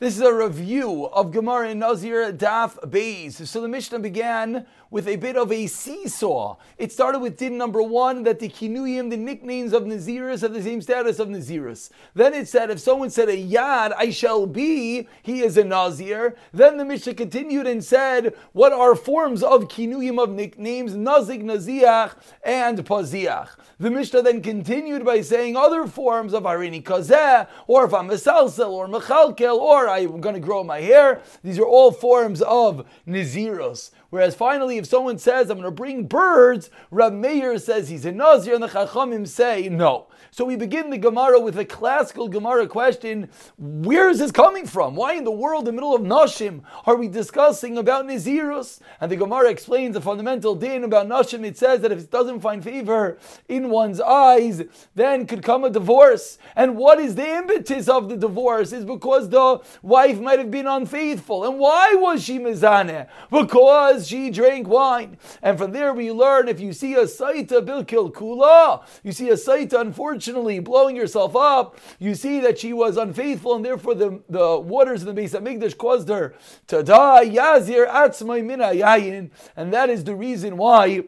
This 0.00 0.16
is 0.16 0.22
a 0.22 0.34
review 0.34 1.06
of 1.12 1.30
Gemara 1.30 1.70
in 1.70 1.78
Nazir 1.78 2.32
Daf 2.32 2.76
Beis. 2.90 3.46
So 3.46 3.60
the 3.60 3.68
Mishnah 3.68 4.00
began 4.00 4.66
with 4.90 5.06
a 5.06 5.14
bit 5.14 5.36
of 5.36 5.52
a 5.52 5.68
seesaw. 5.68 6.56
It 6.78 6.90
started 6.90 7.20
with 7.20 7.36
din 7.36 7.56
number 7.56 7.80
one 7.80 8.24
that 8.24 8.40
the 8.40 8.48
kinuyim, 8.48 9.10
the 9.10 9.16
nicknames 9.16 9.72
of 9.72 9.84
Naziris, 9.84 10.40
have 10.40 10.52
the 10.52 10.62
same 10.62 10.82
status 10.82 11.20
of 11.20 11.28
Naziris. 11.28 11.90
Then 12.12 12.34
it 12.34 12.48
said 12.48 12.70
if 12.70 12.80
someone 12.80 13.10
said 13.10 13.28
a 13.28 13.36
yad, 13.36 13.92
I 13.96 14.10
shall 14.10 14.46
be, 14.46 15.06
he 15.22 15.42
is 15.42 15.56
a 15.56 15.62
Nazir. 15.62 16.34
Then 16.52 16.76
the 16.76 16.84
Mishnah 16.84 17.14
continued 17.14 17.68
and 17.68 17.82
said, 17.82 18.34
what 18.52 18.72
are 18.72 18.96
forms 18.96 19.44
of 19.44 19.68
kinuyim 19.68 20.20
of 20.20 20.30
nicknames? 20.30 20.94
Nazik, 20.94 21.44
Naziach, 21.44 22.16
and 22.44 22.78
Paziach. 22.84 23.50
The 23.78 23.90
Mishnah 23.90 24.22
then 24.22 24.42
continued 24.42 25.04
by 25.04 25.20
saying 25.20 25.56
other 25.56 25.86
forms 25.86 26.32
of 26.32 26.44
Harini 26.44 26.82
Kazeh, 26.82 27.48
or 27.68 27.84
if 27.84 27.94
I'm 27.94 28.10
a 28.10 28.14
Salsel, 28.14 28.70
or 28.70 28.86
Mechalkel, 28.86 29.56
or 29.56 29.83
I'm 29.88 30.20
going 30.20 30.34
to 30.34 30.40
grow 30.40 30.64
my 30.64 30.80
hair. 30.80 31.22
These 31.42 31.58
are 31.58 31.64
all 31.64 31.92
forms 31.92 32.42
of 32.42 32.86
Naziros. 33.06 33.90
Whereas 34.10 34.34
finally, 34.34 34.78
if 34.78 34.86
someone 34.86 35.18
says, 35.18 35.50
I'm 35.50 35.58
going 35.58 35.64
to 35.64 35.72
bring 35.72 36.06
birds, 36.06 36.70
Rab 36.90 37.12
Meir 37.12 37.58
says 37.58 37.88
he's 37.88 38.04
a 38.04 38.12
Nazir, 38.12 38.54
and 38.54 38.62
the 38.62 38.68
Chachamim 38.68 39.26
say 39.26 39.68
no. 39.68 40.06
So 40.30 40.44
we 40.44 40.56
begin 40.56 40.90
the 40.90 40.98
Gemara 40.98 41.38
with 41.38 41.58
a 41.58 41.64
classical 41.64 42.28
Gemara 42.28 42.66
question 42.66 43.28
Where 43.56 44.08
is 44.08 44.18
this 44.18 44.32
coming 44.32 44.66
from? 44.66 44.96
Why 44.96 45.14
in 45.14 45.24
the 45.24 45.30
world, 45.30 45.60
in 45.60 45.66
the 45.66 45.72
middle 45.72 45.94
of 45.94 46.02
Nashim, 46.02 46.62
are 46.86 46.96
we 46.96 47.08
discussing 47.08 47.78
about 47.78 48.06
Nazirus? 48.06 48.80
And 49.00 49.12
the 49.12 49.16
Gemara 49.16 49.50
explains 49.50 49.94
the 49.94 50.00
fundamental 50.00 50.54
din 50.54 50.84
about 50.84 51.08
Nashim. 51.08 51.44
It 51.44 51.56
says 51.56 51.80
that 51.82 51.92
if 51.92 51.98
it 52.00 52.10
doesn't 52.10 52.40
find 52.40 52.64
favor 52.64 53.18
in 53.48 53.70
one's 53.70 54.00
eyes, 54.00 54.62
then 54.94 55.26
could 55.26 55.42
come 55.42 55.64
a 55.64 55.70
divorce. 55.70 56.38
And 56.56 56.76
what 56.76 56.98
is 56.98 57.14
the 57.14 57.28
impetus 57.28 57.88
of 57.88 58.08
the 58.08 58.16
divorce? 58.16 58.72
Is 58.72 58.84
because 58.84 59.28
the 59.28 59.60
wife 59.82 60.20
might 60.20 60.38
have 60.38 60.50
been 60.50 60.66
unfaithful. 60.66 61.44
And 61.44 61.58
why 61.58 61.94
was 61.94 62.22
she 62.24 62.38
Mizaneh? 62.38 63.08
Because 63.30 64.06
she 64.06 64.30
drank 64.30 64.68
wine. 64.68 65.18
And 65.42 65.58
from 65.58 65.72
there 65.72 65.92
we 65.92 66.10
learn 66.12 66.48
if 66.48 66.60
you 66.60 66.72
see 66.72 66.94
a 66.94 67.04
Saita 67.04 67.64
Bilkil 67.64 68.12
Kula, 68.12 68.86
you 69.02 69.12
see 69.12 69.30
a 69.30 69.34
Saita 69.34 69.80
unfortunately 69.80 70.58
blowing 70.58 70.96
yourself 70.96 71.36
up, 71.36 71.78
you 71.98 72.14
see 72.14 72.40
that 72.40 72.58
she 72.58 72.72
was 72.72 72.96
unfaithful 72.96 73.54
and 73.54 73.64
therefore 73.64 73.94
the, 73.94 74.22
the 74.28 74.58
waters 74.58 75.02
in 75.02 75.06
the 75.06 75.14
base 75.14 75.34
of 75.34 75.42
Mikdash 75.42 75.76
caused 75.76 76.08
her 76.08 76.34
to 76.68 76.82
die. 76.82 77.26
Yazir 77.26 77.88
Atzmai 77.88 78.44
Mina 78.44 78.66
Yayin. 78.66 79.30
And 79.56 79.72
that 79.72 79.90
is 79.90 80.04
the 80.04 80.14
reason 80.14 80.56
why 80.56 81.04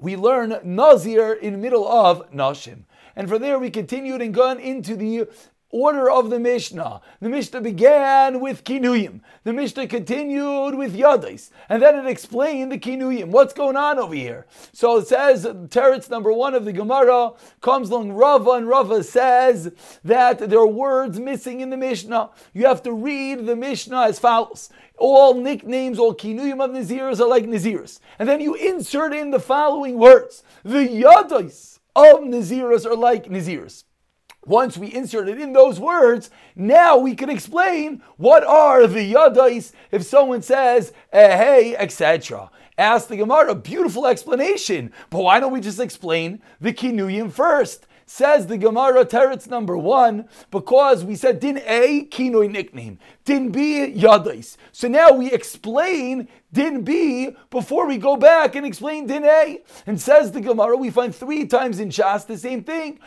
we 0.00 0.16
learn 0.16 0.58
Nazir 0.62 1.32
in 1.32 1.60
middle 1.60 1.88
of 1.88 2.30
Nashim. 2.30 2.84
And 3.16 3.28
from 3.28 3.42
there 3.42 3.58
we 3.58 3.70
continued 3.70 4.22
and 4.22 4.32
gone 4.32 4.60
into 4.60 4.94
the 4.94 5.28
order 5.70 6.10
of 6.10 6.30
the 6.30 6.38
Mishnah. 6.38 7.00
The 7.20 7.28
Mishnah 7.28 7.60
began 7.60 8.40
with 8.40 8.64
Kinuyim. 8.64 9.20
The 9.44 9.52
Mishnah 9.52 9.86
continued 9.86 10.74
with 10.74 10.96
Yadis. 10.96 11.50
And 11.68 11.82
then 11.82 11.94
it 11.96 12.06
explained 12.06 12.72
the 12.72 12.78
Kinuyim. 12.78 13.28
What's 13.28 13.52
going 13.52 13.76
on 13.76 13.98
over 13.98 14.14
here? 14.14 14.46
So 14.72 14.98
it 14.98 15.08
says, 15.08 15.44
Teretz 15.44 16.08
number 16.08 16.32
one 16.32 16.54
of 16.54 16.64
the 16.64 16.72
Gemara 16.72 17.32
comes 17.60 17.90
along 17.90 18.12
Rava, 18.12 18.52
and 18.52 18.68
Rava 18.68 19.02
says 19.02 19.72
that 20.04 20.38
there 20.38 20.60
are 20.60 20.66
words 20.66 21.20
missing 21.20 21.60
in 21.60 21.70
the 21.70 21.76
Mishnah. 21.76 22.30
You 22.54 22.66
have 22.66 22.82
to 22.84 22.92
read 22.92 23.46
the 23.46 23.56
Mishnah 23.56 24.02
as 24.02 24.18
follows. 24.18 24.70
All 24.96 25.34
nicknames, 25.34 25.98
all 25.98 26.14
kinuyim 26.14 26.64
of 26.64 26.70
Naziris 26.70 27.20
are 27.20 27.28
like 27.28 27.44
Naziris. 27.44 28.00
And 28.18 28.28
then 28.28 28.40
you 28.40 28.54
insert 28.54 29.12
in 29.12 29.30
the 29.30 29.38
following 29.38 29.98
words. 29.98 30.42
The 30.64 30.88
Yadis 30.88 31.78
of 31.94 32.20
Naziris 32.20 32.84
are 32.84 32.96
like 32.96 33.26
Naziris. 33.26 33.84
Once 34.48 34.78
we 34.78 34.92
insert 34.94 35.28
it 35.28 35.38
in 35.38 35.52
those 35.52 35.78
words, 35.78 36.30
now 36.56 36.96
we 36.96 37.14
can 37.14 37.28
explain 37.28 38.02
what 38.16 38.42
are 38.44 38.86
the 38.86 39.12
yadais 39.12 39.72
if 39.90 40.02
someone 40.02 40.40
says, 40.40 40.90
eh, 41.12 41.36
hey, 41.36 41.76
etc. 41.76 42.50
Ask 42.78 43.08
the 43.08 43.16
Gemara, 43.18 43.54
beautiful 43.54 44.06
explanation, 44.06 44.90
but 45.10 45.22
why 45.22 45.38
don't 45.38 45.52
we 45.52 45.60
just 45.60 45.78
explain 45.78 46.40
the 46.60 46.72
kinuyim 46.72 47.30
first? 47.30 47.86
Says 48.06 48.46
the 48.46 48.56
Gemara 48.56 49.04
Teretz 49.04 49.48
number 49.48 49.76
one, 49.76 50.26
because 50.50 51.04
we 51.04 51.14
said 51.14 51.40
din 51.40 51.60
A, 51.66 52.06
kinoi 52.06 52.50
nickname, 52.50 52.98
din 53.28 53.50
B, 53.50 53.92
yadais. 53.94 54.56
So 54.72 54.88
now 54.88 55.12
we 55.12 55.30
explain 55.30 56.28
din 56.50 56.82
B 56.82 57.36
before 57.50 57.86
we 57.86 57.98
go 57.98 58.16
back 58.16 58.56
and 58.56 58.64
explain 58.64 59.06
din 59.06 59.22
A. 59.22 59.62
And 59.86 60.00
says 60.00 60.32
the 60.32 60.40
Gemara, 60.40 60.78
we 60.78 60.88
find 60.88 61.14
three 61.14 61.46
times 61.46 61.78
in 61.78 61.90
Shas 61.90 62.26
the 62.26 62.38
same 62.38 62.64
thing. 62.64 62.98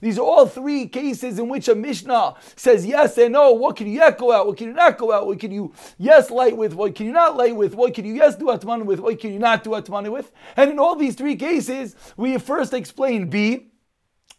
These 0.00 0.18
are 0.18 0.22
all 0.22 0.46
three 0.46 0.86
cases 0.86 1.40
in 1.40 1.48
which 1.48 1.66
a 1.66 1.74
Mishnah 1.74 2.36
says 2.54 2.86
yes 2.86 3.18
and 3.18 3.32
no. 3.32 3.50
What 3.50 3.74
can 3.74 3.88
you 3.88 3.94
yet 3.94 4.16
go 4.16 4.30
out? 4.30 4.46
What 4.46 4.56
can 4.56 4.68
you 4.68 4.74
not 4.74 4.98
go 4.98 5.12
out? 5.12 5.26
What 5.26 5.40
can 5.40 5.50
you 5.50 5.74
yes 5.98 6.30
light 6.30 6.56
with? 6.56 6.74
What 6.74 6.94
can 6.94 7.06
you 7.06 7.12
not 7.12 7.36
light 7.36 7.56
with? 7.56 7.74
What 7.74 7.92
can 7.92 8.04
you 8.04 8.14
yes 8.14 8.36
do 8.36 8.52
atman 8.52 8.86
with? 8.86 9.00
What 9.00 9.18
can 9.18 9.32
you 9.32 9.40
not 9.40 9.64
do 9.64 9.74
atman 9.74 10.12
with? 10.12 10.30
And 10.56 10.70
in 10.70 10.78
all 10.78 10.94
these 10.94 11.16
three 11.16 11.34
cases, 11.34 11.96
we 12.16 12.38
first 12.38 12.72
explain 12.72 13.28
B, 13.28 13.72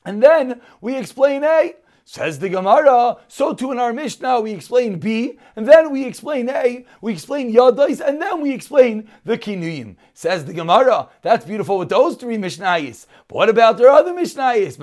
and 0.05 0.23
then 0.23 0.61
we 0.79 0.95
explain 0.95 1.43
A. 1.43 1.73
Says 2.05 2.39
the 2.39 2.49
Gemara, 2.49 3.15
so 3.29 3.53
too 3.53 3.71
in 3.71 3.79
our 3.79 3.93
Mishnah 3.93 4.41
we 4.41 4.51
explain 4.51 4.99
B, 4.99 5.39
and 5.55 5.65
then 5.65 5.89
we 5.89 6.03
explain 6.05 6.49
A, 6.49 6.85
we 6.99 7.13
explain 7.13 7.53
Yadais, 7.53 8.05
and 8.05 8.21
then 8.21 8.41
we 8.41 8.53
explain 8.53 9.09
the 9.23 9.37
Kinuyim. 9.37 9.95
Says 10.13 10.43
the 10.43 10.53
Gemara, 10.53 11.07
that's 11.21 11.45
beautiful 11.45 11.77
with 11.77 11.87
those 11.87 12.17
three 12.17 12.35
Mishnayis. 12.35 13.05
But 13.29 13.35
what 13.35 13.49
about 13.49 13.77
their 13.77 13.89
other 13.89 14.13
Mishnayis? 14.13 14.77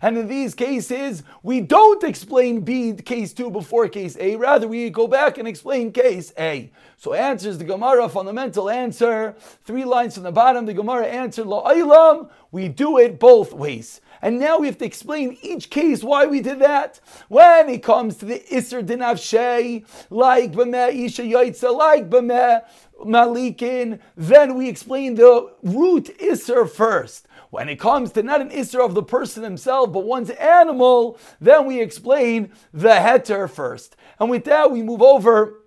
And 0.00 0.18
in 0.18 0.28
these 0.28 0.54
cases, 0.54 1.22
we 1.42 1.60
don't 1.60 2.04
explain 2.04 2.60
B, 2.60 2.92
case 2.94 3.32
2 3.32 3.50
before 3.50 3.88
case 3.88 4.16
A, 4.20 4.36
rather 4.36 4.68
we 4.68 4.88
go 4.88 5.08
back 5.08 5.36
and 5.36 5.48
explain 5.48 5.90
case 5.90 6.32
A. 6.38 6.70
So 6.96 7.12
answers 7.12 7.58
the 7.58 7.64
Gemara, 7.64 8.08
fundamental 8.08 8.70
answer, 8.70 9.34
three 9.64 9.84
lines 9.84 10.14
from 10.14 10.22
the 10.22 10.30
bottom, 10.32 10.64
the 10.64 10.74
Gemara 10.74 11.06
answered, 11.06 11.46
La'aylam, 11.46 12.30
we 12.52 12.68
do 12.68 12.98
it 12.98 13.18
both 13.18 13.52
ways. 13.52 14.00
And 14.24 14.38
now 14.38 14.56
we 14.56 14.66
have 14.68 14.78
to 14.78 14.86
explain 14.86 15.36
each 15.42 15.68
case 15.68 16.02
why 16.02 16.24
we 16.24 16.40
did 16.40 16.58
that. 16.60 16.98
When 17.28 17.68
it 17.68 17.82
comes 17.82 18.16
to 18.16 18.24
the 18.24 18.40
Isser 18.50 18.82
Dinavshay, 18.82 19.84
like 20.08 20.52
B'meh 20.52 21.04
Isha 21.04 21.24
Yaitza, 21.24 21.76
like 21.76 22.08
B'meh 22.08 22.62
Madlikin, 23.04 24.00
then 24.16 24.54
we 24.54 24.66
explain 24.70 25.16
the 25.16 25.52
root 25.62 26.16
Isser 26.18 26.66
first. 26.66 27.28
When 27.50 27.68
it 27.68 27.78
comes 27.78 28.12
to 28.12 28.22
not 28.22 28.40
an 28.40 28.48
Isser 28.48 28.82
of 28.82 28.94
the 28.94 29.02
person 29.02 29.42
himself, 29.42 29.92
but 29.92 30.06
one's 30.06 30.30
animal, 30.30 31.18
then 31.38 31.66
we 31.66 31.82
explain 31.82 32.50
the 32.72 32.88
Heter 32.88 33.48
first. 33.48 33.94
And 34.18 34.30
with 34.30 34.44
that, 34.46 34.70
we 34.70 34.82
move 34.82 35.02
over 35.02 35.60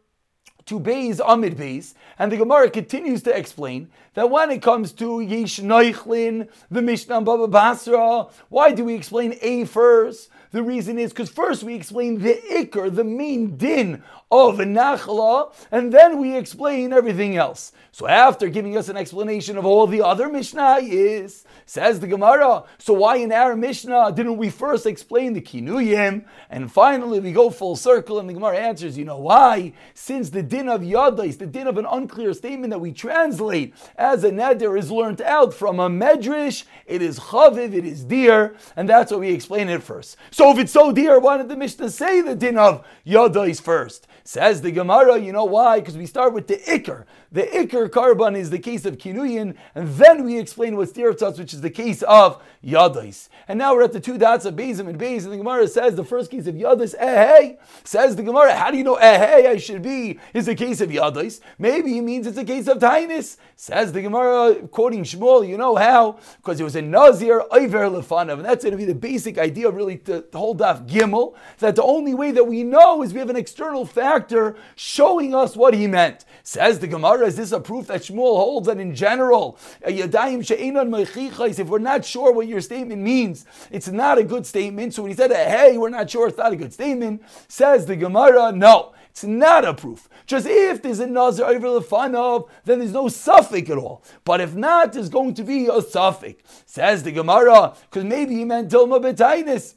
to 0.68 0.80
Beis 0.80 1.20
Amid 1.26 1.58
Beis, 1.58 1.94
and 2.20 2.32
the 2.32 2.38
Gemara 2.38 2.70
continues 2.70 3.24
to 3.24 3.36
explain 3.36 3.90
that 4.14 4.30
when 4.30 4.52
it 4.52 4.62
comes 4.62 4.92
to 4.94 5.06
Yish 5.06 5.64
Neichlin, 5.64 6.50
the 6.70 6.82
Mishnah 6.82 7.22
Baba 7.22 7.48
Basra, 7.48 8.28
why 8.50 8.72
do 8.72 8.86
we 8.86 8.96
explain 8.96 9.38
A 9.42 9.66
first? 9.66 10.30
The 10.52 10.64
reason 10.64 10.98
is 10.98 11.12
because 11.12 11.30
first 11.30 11.64
we 11.64 11.76
explain 11.76 12.20
the 12.20 12.42
Iker, 12.52 12.94
the 12.94 13.04
main 13.04 13.58
din 13.58 14.02
of 14.32 14.58
Nachla, 14.58 15.54
and 15.72 15.94
then 15.94 16.20
we 16.20 16.36
explain 16.36 16.94
everything 16.94 17.38
else. 17.38 17.72
So 17.92 18.08
after 18.08 18.50
giving 18.50 18.78
us 18.78 18.90
an 18.90 18.98
explanation 18.98 19.58
of 19.58 19.66
all 19.66 19.88
the 19.88 20.02
other 20.02 20.30
Mishnah 20.30 20.80
is, 20.82 21.46
says 21.66 22.00
the 22.00 22.08
Gemara, 22.08 22.64
so 22.78 22.94
why 22.94 23.18
in 23.18 23.32
our 23.32 23.56
Mishnah 23.56 24.12
didn't 24.14 24.38
we 24.38 24.50
first 24.50 24.86
explain 24.86 25.34
the 25.34 25.42
Kinuyim? 25.42 26.26
And 26.50 26.72
finally 26.72 27.20
we 27.20 27.32
go 27.32 27.50
full 27.50 27.76
circle 27.76 28.20
and 28.20 28.30
the 28.30 28.34
Gemara 28.34 28.58
answers, 28.58 28.98
you 28.98 29.06
know 29.06 29.18
why? 29.18 29.74
Since 29.94 30.30
the 30.30 30.44
din 30.44 30.70
of 30.70 30.82
Yadais, 30.82 31.38
the 31.38 31.48
din 31.48 31.68
of 31.68 31.78
an 31.78 31.88
unclear 31.90 32.34
statement 32.34 32.72
that 32.72 32.80
we 32.80 32.92
translate 32.92 33.74
as 33.98 34.24
a 34.24 34.32
neder 34.32 34.78
is 34.78 34.92
learned 34.92 35.22
out 35.22 35.54
from 35.54 35.80
a 35.80 35.90
medrash, 35.90 36.66
it 36.86 37.02
is 37.02 37.20
chaviv, 37.20 37.74
it 37.74 37.86
is 37.86 38.04
dear, 38.04 38.56
and 38.76 38.88
that's 38.90 39.12
why 39.12 39.18
we 39.18 39.30
explain 39.32 39.70
it 39.70 39.84
first. 39.84 40.18
So 40.38 40.52
if 40.52 40.60
it's 40.60 40.72
so 40.72 40.92
dear, 40.92 41.18
why 41.20 41.38
did 41.38 41.50
the 41.50 41.56
Mishnah 41.56 41.90
say 41.90 42.22
the 42.22 42.36
din 42.36 42.60
of 42.60 42.86
Yadais 43.08 43.60
first? 43.60 44.06
Says 44.28 44.60
the 44.60 44.72
Gemara, 44.72 45.18
you 45.20 45.32
know 45.32 45.46
why? 45.46 45.80
Because 45.80 45.96
we 45.96 46.06
start 46.06 46.34
with 46.34 46.48
the 46.48 46.58
Iker. 46.58 47.06
The 47.32 47.44
Iker 47.44 47.90
carbon 47.90 48.36
is 48.36 48.50
the 48.50 48.60
case 48.60 48.84
of 48.84 48.98
Kinuyin, 48.98 49.56
and 49.74 49.88
then 49.88 50.26
we 50.26 50.38
explain 50.38 50.76
what's 50.76 50.92
Tirtzatz, 50.92 51.40
which 51.40 51.54
is 51.54 51.62
the 51.62 51.70
case 51.70 52.02
of 52.02 52.44
Yadais. 52.62 53.30
And 53.48 53.58
now 53.58 53.74
we're 53.74 53.84
at 53.84 53.94
the 53.94 54.02
two 54.02 54.18
dots 54.18 54.44
of 54.44 54.56
Bezim 54.56 54.90
and 54.90 54.98
Bez, 54.98 55.24
and 55.24 55.32
the 55.32 55.38
Gemara 55.38 55.66
says 55.70 55.96
the 55.96 56.04
first 56.04 56.30
case 56.30 56.46
of 56.46 56.56
Yadais, 56.56 56.94
eh 57.00 57.54
Says 57.86 58.18
the 58.18 58.24
Gemara, 58.24 58.54
how 58.54 58.70
do 58.70 58.78
you 58.78 58.84
know 58.84 58.96
eh 58.96 59.50
I 59.50 59.56
should 59.56 59.82
be 59.82 60.20
is 60.34 60.48
the 60.48 60.56
case 60.56 60.82
of 60.82 60.90
Yadais? 60.90 61.40
Maybe 61.58 61.98
it 61.98 62.02
means 62.02 62.28
it's 62.28 62.38
a 62.38 62.44
case 62.44 62.68
of 62.68 62.80
Tainis. 62.80 63.38
Says 63.56 63.94
the 63.94 64.02
Gemara, 64.02 64.56
quoting 64.68 65.06
Shmuel, 65.06 65.48
you 65.48 65.58
know 65.58 65.78
how? 65.78 66.20
Because 66.36 66.60
it 66.60 66.66
was 66.66 66.76
a 66.76 66.82
Nazir 66.82 67.44
Iver 67.50 67.90
Lefanav, 67.90 68.34
and 68.34 68.46
that's 68.46 68.66
going 68.66 68.74
to 68.74 68.78
be 68.78 68.84
the 68.84 68.94
basic 68.94 69.38
idea 69.38 69.70
really 69.70 69.98
to 70.00 70.26
hold 70.34 70.62
off 70.62 70.86
gimel 70.86 71.36
that 71.60 71.78
the 71.78 71.84
only 71.84 72.14
way 72.14 72.32
that 72.32 72.44
we 72.44 72.64
know 72.64 73.02
is 73.04 73.14
we 73.14 73.20
have 73.20 73.30
an 73.30 73.38
external 73.38 73.86
factor 74.18 74.56
showing 74.76 75.36
us 75.36 75.56
what 75.56 75.74
he 75.74 75.88
meant. 75.88 76.26
Says 76.44 76.80
the 76.80 76.88
Gemara, 76.88 77.28
is 77.28 77.36
this 77.36 77.52
a 77.52 77.60
proof 77.60 77.88
that 77.88 78.02
Shmuel 78.02 78.38
holds 78.38 78.68
that 78.68 78.80
in 78.80 78.96
general, 78.96 79.60
if 79.82 81.70
we're 81.70 81.80
not 81.80 82.06
sure 82.06 82.32
what 82.32 82.48
your 82.48 82.62
statement 82.62 83.02
means, 83.02 83.46
it's 83.70 83.90
not 83.90 84.18
a 84.18 84.24
good 84.24 84.46
statement. 84.46 84.94
So 84.94 85.04
when 85.04 85.12
he 85.12 85.18
said, 85.18 85.32
uh, 85.32 85.36
hey, 85.36 85.78
we're 85.78 85.90
not 85.90 86.10
sure, 86.10 86.30
it's 86.30 86.38
not 86.38 86.54
a 86.54 86.56
good 86.56 86.74
statement, 86.74 87.22
says 87.48 87.86
the 87.86 87.96
Gemara, 87.96 88.52
no. 88.52 88.94
It's 89.10 89.24
not 89.24 89.66
a 89.66 89.74
proof. 89.74 90.08
Just 90.28 90.46
if 90.48 90.84
there's 90.84 91.00
a 91.00 91.08
nazar 91.08 91.50
over 91.50 91.72
the 91.72 91.82
fun 91.82 92.14
of, 92.14 92.52
then 92.66 92.78
there's 92.78 92.92
no 92.92 93.08
suffix 93.08 93.68
at 93.72 93.78
all. 93.80 94.04
But 94.24 94.42
if 94.42 94.54
not, 94.54 94.94
there's 94.94 95.10
going 95.10 95.34
to 95.36 95.44
be 95.44 95.66
a 95.66 95.82
suffix. 95.82 96.44
Says 96.68 97.02
the 97.02 97.12
Gemara, 97.12 97.76
because 97.90 98.04
maybe 98.04 98.36
he 98.36 98.46
meant 98.46 98.72
Dilma 98.72 99.02
Betainis. 99.02 99.74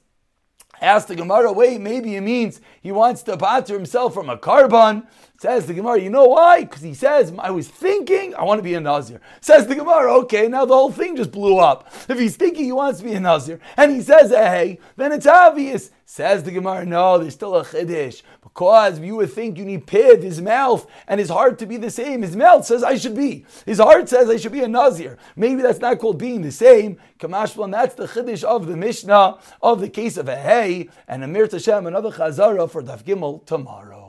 Ask 0.81 1.09
the 1.09 1.15
Gemara, 1.15 1.53
wait, 1.53 1.81
maybe 1.81 2.17
it 2.17 2.23
means 2.23 2.61
he 2.81 2.91
wants 2.91 3.23
to 3.25 3.37
batter 3.37 3.75
himself 3.75 4.15
from 4.15 4.31
a 4.31 4.39
carbon. 4.39 5.07
Says 5.39 5.67
the 5.67 5.75
Gemara, 5.75 6.01
you 6.01 6.11
know 6.11 6.27
why? 6.27 6.65
Because 6.65 6.83
he 6.83 6.93
says, 6.93 7.33
I 7.39 7.51
was 7.51 7.67
thinking 7.69 8.35
I 8.35 8.45
want 8.45 8.59
to 8.59 8.63
be 8.63 8.75
a 8.75 8.81
Nazir. 8.81 9.21
Says 9.41 9.67
the 9.67 9.75
Gemara, 9.75 10.13
okay, 10.21 10.49
now 10.49 10.65
the 10.65 10.75
whole 10.75 10.93
thing 10.93 11.17
just 11.17 11.33
blew 11.33 11.59
up. 11.59 11.91
If 12.09 12.19
he's 12.19 12.37
thinking 12.37 12.65
he 12.65 12.73
wants 12.73 13.01
to 13.01 13.07
be 13.07 13.15
a 13.15 13.21
Nazir, 13.21 13.59
and 13.77 13.91
he 13.91 14.03
says, 14.03 14.31
hey, 14.31 14.79
then 14.97 15.13
it's 15.13 15.27
obvious. 15.27 15.91
Says 16.05 16.43
the 16.43 16.51
Gemara, 16.51 16.85
no, 16.85 17.19
there's 17.19 17.35
still 17.35 17.57
a 17.57 17.65
Chiddush. 17.65 18.23
Because 18.53 18.99
you 18.99 19.17
would 19.17 19.33
think 19.33 19.59
you 19.59 19.65
need 19.65 19.87
pid, 19.87 20.23
his 20.23 20.41
mouth, 20.41 20.87
and 21.07 21.21
his 21.21 21.31
heart 21.31 21.59
to 21.61 21.67
be 21.67 21.77
the 21.77 21.91
same. 21.91 22.23
His 22.23 22.37
mouth 22.37 22.67
says, 22.67 22.83
I 22.83 22.97
should 22.97 23.15
be. 23.15 23.47
His 23.65 23.79
heart 23.79 24.09
says, 24.09 24.29
I 24.29 24.37
should 24.37 24.53
be 24.53 24.63
a 24.63 24.69
Nazir. 24.69 25.19
Maybe 25.37 25.63
that's 25.63 25.79
not 25.79 25.99
called 25.99 26.19
being 26.19 26.43
the 26.43 26.53
same. 26.53 26.99
Kamashlan, 27.19 27.71
that's 27.71 27.95
the 27.95 28.07
Chiddush 28.07 28.45
of 28.45 28.67
the 28.67 28.77
Mishnah, 28.77 29.39
of 29.63 29.81
the 29.81 29.89
case 29.89 30.17
of 30.17 30.29
a 30.29 30.37
Hay, 30.37 30.89
and 31.07 31.23
a 31.23 31.27
Amir 31.27 31.47
Tashem, 31.47 31.87
another 31.87 32.11
Chazara 32.11 32.69
for 32.69 32.83
Daf 32.83 33.05
Gimel 33.05 33.47
tomorrow. 33.47 34.01